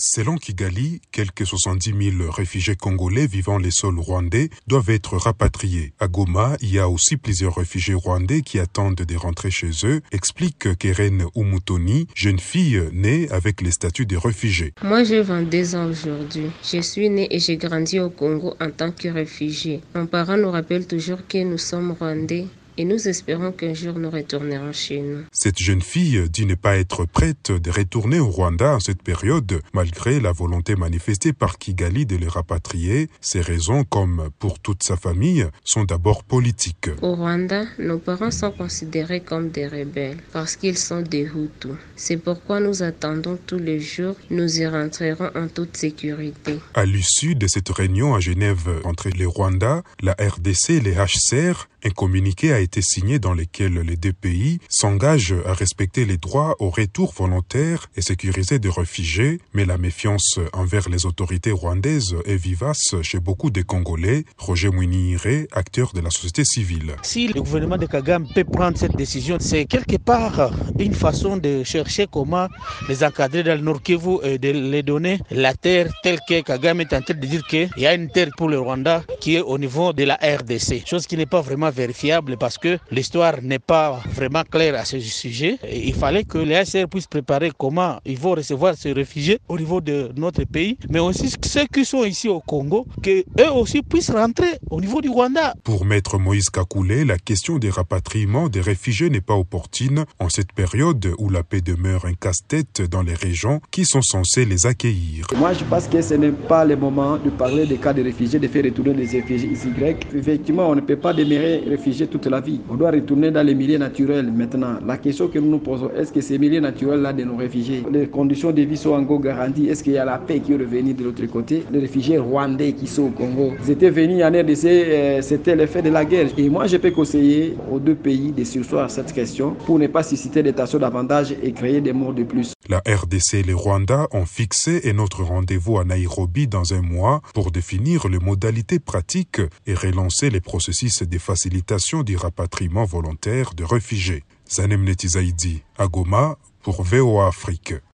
Selon 0.00 0.36
Kigali, 0.36 1.00
quelques 1.10 1.44
70 1.44 2.12
000 2.18 2.30
réfugiés 2.30 2.76
congolais 2.76 3.26
vivant 3.26 3.58
les 3.58 3.72
sols 3.72 3.98
rwandais 3.98 4.48
doivent 4.68 4.90
être 4.90 5.16
rapatriés. 5.16 5.92
À 5.98 6.06
Goma, 6.06 6.56
il 6.60 6.70
y 6.70 6.78
a 6.78 6.88
aussi 6.88 7.16
plusieurs 7.16 7.56
réfugiés 7.56 7.94
rwandais 7.94 8.42
qui 8.42 8.60
attendent 8.60 8.94
de 8.94 9.16
rentrer 9.16 9.50
chez 9.50 9.72
eux, 9.82 10.00
explique 10.12 10.78
Keren 10.78 11.24
Umutoni, 11.34 12.06
jeune 12.14 12.38
fille 12.38 12.80
née 12.92 13.28
avec 13.30 13.60
les 13.60 13.72
statuts 13.72 14.06
de 14.06 14.16
réfugiés. 14.16 14.72
Moi, 14.84 15.02
j'ai 15.02 15.20
22 15.20 15.74
ans 15.74 15.90
aujourd'hui. 15.90 16.52
Je 16.62 16.80
suis 16.80 17.10
née 17.10 17.26
et 17.34 17.40
j'ai 17.40 17.56
grandi 17.56 17.98
au 17.98 18.08
Congo 18.08 18.54
en 18.60 18.70
tant 18.70 18.92
que 18.92 19.08
réfugié. 19.08 19.80
Mon 19.96 20.06
parent 20.06 20.36
nous 20.36 20.52
rappelle 20.52 20.86
toujours 20.86 21.26
que 21.26 21.42
nous 21.42 21.58
sommes 21.58 21.90
rwandais 21.98 22.46
et 22.78 22.84
nous 22.84 23.08
espérons 23.08 23.50
qu'un 23.50 23.74
jour 23.74 23.98
nous 23.98 24.08
retournerons 24.08 24.72
chez 24.72 25.00
nous. 25.00 25.24
Cette 25.32 25.58
jeune 25.58 25.82
fille 25.82 26.30
dit 26.30 26.46
ne 26.46 26.54
pas 26.54 26.76
être 26.76 27.04
prête 27.04 27.50
de 27.50 27.70
retourner 27.70 28.20
au 28.20 28.28
Rwanda 28.28 28.76
en 28.76 28.80
cette 28.80 29.02
période, 29.02 29.60
malgré 29.74 30.20
la 30.20 30.30
volonté 30.30 30.76
manifestée 30.76 31.32
par 31.32 31.58
Kigali 31.58 32.06
de 32.06 32.16
les 32.16 32.28
rapatrier. 32.28 33.10
Ces 33.20 33.40
raisons, 33.40 33.82
comme 33.82 34.30
pour 34.38 34.60
toute 34.60 34.84
sa 34.84 34.96
famille, 34.96 35.46
sont 35.64 35.82
d'abord 35.84 36.22
politiques. 36.22 36.88
Au 37.02 37.16
Rwanda, 37.16 37.64
nos 37.80 37.98
parents 37.98 38.30
sont 38.30 38.52
considérés 38.52 39.20
comme 39.20 39.50
des 39.50 39.66
rebelles 39.66 40.18
parce 40.32 40.54
qu'ils 40.54 40.78
sont 40.78 41.02
des 41.02 41.22
Hutus. 41.22 41.72
C'est 41.96 42.16
pourquoi 42.16 42.60
nous 42.60 42.84
attendons 42.84 43.38
tous 43.44 43.58
les 43.58 43.80
jours, 43.80 44.14
nous 44.30 44.60
y 44.60 44.66
rentrerons 44.66 45.30
en 45.34 45.48
toute 45.48 45.76
sécurité. 45.76 46.60
À 46.74 46.84
l'issue 46.84 47.34
de 47.34 47.48
cette 47.48 47.70
réunion 47.70 48.14
à 48.14 48.20
Genève 48.20 48.68
entre 48.84 49.08
les 49.08 49.26
Rwanda, 49.26 49.82
la 50.00 50.12
RDC 50.12 50.70
et 50.70 50.80
les 50.80 50.94
HCR, 50.94 51.66
un 51.84 51.90
communiqué 51.90 52.52
a 52.52 52.60
été 52.60 52.82
signé 52.82 53.18
dans 53.18 53.34
lequel 53.34 53.74
les 53.74 53.96
deux 53.96 54.12
pays 54.12 54.58
s'engagent 54.68 55.34
à 55.46 55.52
respecter 55.52 56.04
les 56.04 56.16
droits 56.16 56.56
au 56.58 56.70
retour 56.70 57.12
volontaire 57.16 57.88
et 57.96 58.02
sécurisé 58.02 58.58
des 58.58 58.68
réfugiés, 58.68 59.40
mais 59.54 59.64
la 59.64 59.78
méfiance 59.78 60.38
envers 60.52 60.88
les 60.88 61.06
autorités 61.06 61.52
rwandaises 61.52 62.16
est 62.24 62.36
vivace 62.36 62.94
chez 63.02 63.20
beaucoup 63.20 63.50
de 63.50 63.62
Congolais. 63.62 64.24
Roger 64.38 64.70
Mouiniré, 64.70 65.48
acteur 65.52 65.92
de 65.92 66.00
la 66.00 66.10
société 66.10 66.44
civile. 66.44 66.96
Si 67.02 67.28
le 67.28 67.40
gouvernement 67.40 67.76
de 67.76 67.86
Kagame 67.86 68.26
peut 68.34 68.44
prendre 68.44 68.76
cette 68.76 68.96
décision, 68.96 69.38
c'est 69.40 69.64
quelque 69.64 69.96
part 69.96 70.50
une 70.78 70.94
façon 70.94 71.36
de 71.36 71.62
chercher 71.64 72.06
comment 72.10 72.48
les 72.88 73.04
encadrer 73.04 73.42
dans 73.42 73.54
le 73.54 73.60
Nord 73.62 73.82
Kivu 73.82 74.18
et 74.22 74.38
de 74.38 74.50
les 74.50 74.82
donner 74.82 75.20
la 75.30 75.54
terre 75.54 75.92
telle 76.02 76.18
que 76.28 76.40
Kagame 76.40 76.80
est 76.80 76.92
en 76.92 77.02
train 77.02 77.14
de 77.14 77.26
dire 77.26 77.46
qu'il 77.46 77.70
y 77.76 77.86
a 77.86 77.94
une 77.94 78.10
terre 78.10 78.30
pour 78.36 78.48
le 78.48 78.58
Rwanda 78.58 79.02
qui 79.20 79.36
est 79.36 79.40
au 79.40 79.58
niveau 79.58 79.92
de 79.92 80.04
la 80.04 80.14
RDC, 80.16 80.86
chose 80.86 81.06
qui 81.06 81.16
n'est 81.16 81.26
pas 81.26 81.40
vraiment 81.40 81.67
vérifiable 81.70 82.36
parce 82.36 82.58
que 82.58 82.78
l'histoire 82.90 83.42
n'est 83.42 83.58
pas 83.58 84.00
vraiment 84.14 84.42
claire 84.42 84.74
à 84.74 84.84
ce 84.84 84.98
sujet. 85.00 85.58
il 85.70 85.94
fallait 85.94 86.24
que 86.24 86.38
les 86.38 86.62
HCR 86.64 86.88
puissent 86.88 87.06
préparer 87.06 87.50
comment 87.56 87.98
ils 88.04 88.18
vont 88.18 88.32
recevoir 88.32 88.74
ces 88.76 88.92
réfugiés 88.92 89.38
au 89.48 89.58
niveau 89.58 89.80
de 89.80 90.10
notre 90.16 90.44
pays, 90.44 90.76
mais 90.88 91.00
aussi 91.00 91.32
ceux 91.44 91.66
qui 91.66 91.84
sont 91.84 92.04
ici 92.04 92.28
au 92.28 92.40
Congo, 92.40 92.86
qu'eux 93.02 93.24
aussi 93.54 93.82
puissent 93.82 94.10
rentrer 94.10 94.58
au 94.70 94.80
niveau 94.80 95.00
du 95.00 95.08
Rwanda. 95.08 95.54
Pour 95.64 95.84
Maître 95.84 96.18
Moïse 96.18 96.50
Kakoulé, 96.50 97.04
la 97.04 97.18
question 97.18 97.58
des 97.58 97.70
rapatriements 97.70 98.48
des 98.48 98.60
réfugiés 98.60 99.10
n'est 99.10 99.20
pas 99.20 99.34
opportune 99.34 100.04
en 100.18 100.28
cette 100.28 100.52
période 100.52 101.14
où 101.18 101.28
la 101.30 101.42
paix 101.42 101.60
demeure 101.60 102.04
un 102.04 102.14
casse-tête 102.14 102.82
dans 102.82 103.02
les 103.02 103.14
régions 103.14 103.60
qui 103.70 103.84
sont 103.84 104.02
censées 104.02 104.44
les 104.44 104.66
accueillir. 104.66 105.26
Moi, 105.36 105.52
je 105.52 105.64
pense 105.64 105.86
que 105.88 106.00
ce 106.02 106.14
n'est 106.14 106.30
pas 106.32 106.64
le 106.64 106.76
moment 106.76 107.18
de 107.18 107.30
parler 107.30 107.66
des 107.66 107.76
cas 107.76 107.92
de 107.92 108.02
réfugiés, 108.02 108.38
de 108.38 108.48
faire 108.48 108.64
retourner 108.64 108.94
les 108.94 109.06
réfugiés 109.06 109.50
Y. 109.52 110.06
Effectivement, 110.14 110.68
on 110.70 110.74
ne 110.74 110.80
peut 110.80 110.96
pas 110.96 111.12
demeurer 111.58 111.70
réfugié 111.70 112.06
toute 112.06 112.26
la 112.26 112.40
vie. 112.40 112.60
On 112.68 112.74
doit 112.74 112.90
retourner 112.90 113.30
dans 113.30 113.42
les 113.42 113.54
milieux 113.54 113.78
naturels 113.78 114.30
maintenant. 114.32 114.78
La 114.86 114.96
question 114.98 115.28
que 115.28 115.38
nous 115.38 115.50
nous 115.50 115.58
posons, 115.58 115.90
est-ce 115.96 116.12
que 116.12 116.20
ces 116.20 116.38
milieux 116.38 116.60
naturels-là 116.60 117.12
de 117.12 117.24
nos 117.24 117.36
réfugiés, 117.36 117.84
les 117.90 118.06
conditions 118.08 118.50
de 118.50 118.62
vie 118.62 118.76
sont 118.76 118.92
encore 118.92 119.20
garanties? 119.20 119.68
Est-ce 119.68 119.82
qu'il 119.82 119.92
y 119.92 119.98
a 119.98 120.04
la 120.04 120.18
paix 120.18 120.40
qui 120.40 120.52
est 120.52 120.56
revenue 120.56 120.94
de 120.94 121.04
l'autre 121.04 121.24
côté? 121.26 121.64
Les 121.72 121.80
réfugiés 121.80 122.18
rwandais 122.18 122.72
qui 122.72 122.86
sont 122.86 123.04
au 123.04 123.10
Congo, 123.10 123.52
ils 123.64 123.70
étaient 123.70 123.90
venus 123.90 124.22
en 124.24 124.28
RDC, 124.28 124.64
euh, 124.64 125.22
c'était 125.22 125.56
l'effet 125.56 125.82
de 125.82 125.90
la 125.90 126.04
guerre. 126.04 126.28
Et 126.36 126.48
moi, 126.48 126.66
je 126.66 126.76
peux 126.76 126.90
conseiller 126.90 127.56
aux 127.70 127.78
deux 127.78 127.94
pays 127.94 128.32
de 128.32 128.44
sursoir 128.44 128.90
cette 128.90 129.12
question 129.12 129.54
pour 129.66 129.78
ne 129.78 129.86
pas 129.86 130.02
susciter 130.02 130.42
des 130.42 130.52
tensions 130.52 130.78
davantage 130.78 131.34
et 131.42 131.52
créer 131.52 131.80
des 131.80 131.92
morts 131.92 132.14
de 132.14 132.24
plus. 132.24 132.52
La 132.68 132.82
RDC 132.86 133.34
et 133.34 133.42
les 133.42 133.54
Rwanda 133.54 134.08
ont 134.12 134.26
fixé 134.26 134.82
un 134.84 134.98
autre 134.98 135.22
rendez-vous 135.22 135.78
à 135.78 135.84
Nairobi 135.84 136.46
dans 136.46 136.74
un 136.74 136.82
mois 136.82 137.22
pour 137.34 137.50
définir 137.50 138.08
les 138.08 138.18
modalités 138.18 138.78
pratiques 138.78 139.40
et 139.66 139.74
relancer 139.74 140.28
les 140.30 140.40
processus 140.40 141.02
de 141.02 141.18
facilitation 141.48 142.02
du 142.02 142.14
rapatriement 142.14 142.84
volontaire 142.84 143.54
de 143.54 143.64
réfugiés. 143.64 144.22
Zanem 144.50 144.84
Netizaidi, 144.84 145.62
à 145.78 145.88
Goma, 145.88 146.36
pour 146.62 146.82
VOA 146.82 147.26
Afrique. 147.26 147.72